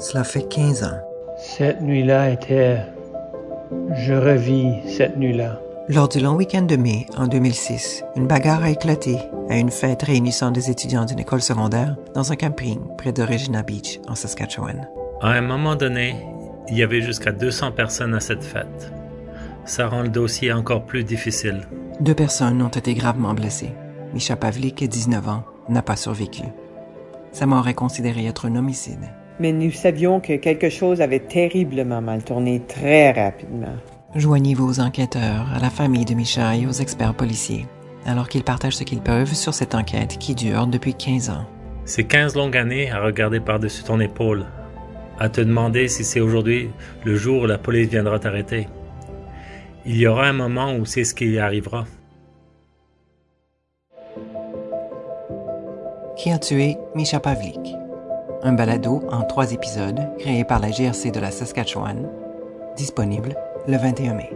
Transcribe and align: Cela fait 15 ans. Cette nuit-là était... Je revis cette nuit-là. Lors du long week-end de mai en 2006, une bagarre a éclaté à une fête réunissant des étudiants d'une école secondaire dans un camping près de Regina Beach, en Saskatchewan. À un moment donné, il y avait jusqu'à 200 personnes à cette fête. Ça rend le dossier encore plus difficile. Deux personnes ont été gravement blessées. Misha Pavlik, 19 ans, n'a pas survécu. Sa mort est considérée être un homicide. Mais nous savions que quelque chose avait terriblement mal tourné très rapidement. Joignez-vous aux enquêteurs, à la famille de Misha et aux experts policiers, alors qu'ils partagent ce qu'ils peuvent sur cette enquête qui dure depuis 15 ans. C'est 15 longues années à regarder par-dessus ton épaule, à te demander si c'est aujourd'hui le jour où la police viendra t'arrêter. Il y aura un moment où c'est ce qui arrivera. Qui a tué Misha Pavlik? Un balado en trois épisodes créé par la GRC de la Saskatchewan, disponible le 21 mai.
Cela 0.00 0.24
fait 0.24 0.48
15 0.48 0.84
ans. 0.84 0.98
Cette 1.36 1.82
nuit-là 1.82 2.30
était... 2.30 2.78
Je 3.94 4.14
revis 4.14 4.76
cette 4.88 5.18
nuit-là. 5.18 5.60
Lors 5.90 6.08
du 6.08 6.20
long 6.20 6.36
week-end 6.36 6.62
de 6.62 6.76
mai 6.76 7.04
en 7.18 7.26
2006, 7.26 8.02
une 8.16 8.26
bagarre 8.26 8.62
a 8.62 8.70
éclaté 8.70 9.18
à 9.50 9.58
une 9.58 9.70
fête 9.70 10.02
réunissant 10.02 10.52
des 10.52 10.70
étudiants 10.70 11.04
d'une 11.04 11.18
école 11.18 11.42
secondaire 11.42 11.96
dans 12.14 12.32
un 12.32 12.36
camping 12.36 12.80
près 12.96 13.12
de 13.12 13.22
Regina 13.22 13.62
Beach, 13.62 14.00
en 14.08 14.14
Saskatchewan. 14.14 14.88
À 15.20 15.32
un 15.32 15.42
moment 15.42 15.76
donné, 15.76 16.16
il 16.70 16.78
y 16.78 16.82
avait 16.82 17.02
jusqu'à 17.02 17.32
200 17.32 17.72
personnes 17.72 18.14
à 18.14 18.20
cette 18.20 18.44
fête. 18.44 18.90
Ça 19.66 19.86
rend 19.86 20.00
le 20.00 20.08
dossier 20.08 20.50
encore 20.50 20.86
plus 20.86 21.04
difficile. 21.04 21.68
Deux 22.00 22.14
personnes 22.14 22.62
ont 22.62 22.68
été 22.68 22.94
gravement 22.94 23.34
blessées. 23.34 23.74
Misha 24.14 24.34
Pavlik, 24.34 24.82
19 24.82 25.28
ans, 25.28 25.44
n'a 25.68 25.82
pas 25.82 25.96
survécu. 25.96 26.44
Sa 27.32 27.44
mort 27.44 27.68
est 27.68 27.74
considérée 27.74 28.24
être 28.24 28.48
un 28.48 28.56
homicide. 28.56 29.10
Mais 29.40 29.52
nous 29.52 29.72
savions 29.72 30.20
que 30.20 30.36
quelque 30.36 30.68
chose 30.68 31.00
avait 31.00 31.18
terriblement 31.18 32.02
mal 32.02 32.22
tourné 32.22 32.60
très 32.60 33.10
rapidement. 33.10 33.74
Joignez-vous 34.14 34.68
aux 34.68 34.80
enquêteurs, 34.80 35.46
à 35.54 35.58
la 35.58 35.70
famille 35.70 36.04
de 36.04 36.12
Misha 36.12 36.56
et 36.56 36.66
aux 36.66 36.72
experts 36.72 37.14
policiers, 37.14 37.66
alors 38.04 38.28
qu'ils 38.28 38.44
partagent 38.44 38.76
ce 38.76 38.84
qu'ils 38.84 39.00
peuvent 39.00 39.32
sur 39.32 39.54
cette 39.54 39.74
enquête 39.74 40.18
qui 40.18 40.34
dure 40.34 40.66
depuis 40.66 40.92
15 40.92 41.30
ans. 41.30 41.46
C'est 41.86 42.04
15 42.04 42.36
longues 42.36 42.56
années 42.58 42.90
à 42.90 43.00
regarder 43.00 43.40
par-dessus 43.40 43.82
ton 43.82 43.98
épaule, 43.98 44.44
à 45.18 45.30
te 45.30 45.40
demander 45.40 45.88
si 45.88 46.04
c'est 46.04 46.20
aujourd'hui 46.20 46.68
le 47.04 47.16
jour 47.16 47.44
où 47.44 47.46
la 47.46 47.56
police 47.56 47.88
viendra 47.88 48.18
t'arrêter. 48.18 48.68
Il 49.86 49.96
y 49.96 50.06
aura 50.06 50.26
un 50.26 50.34
moment 50.34 50.74
où 50.74 50.84
c'est 50.84 51.04
ce 51.04 51.14
qui 51.14 51.38
arrivera. 51.38 51.86
Qui 56.18 56.30
a 56.30 56.38
tué 56.38 56.76
Misha 56.94 57.20
Pavlik? 57.20 57.79
Un 58.42 58.54
balado 58.54 59.02
en 59.10 59.22
trois 59.22 59.52
épisodes 59.52 60.00
créé 60.18 60.44
par 60.44 60.60
la 60.60 60.70
GRC 60.70 61.10
de 61.10 61.20
la 61.20 61.30
Saskatchewan, 61.30 62.08
disponible 62.74 63.36
le 63.68 63.76
21 63.76 64.14
mai. 64.14 64.30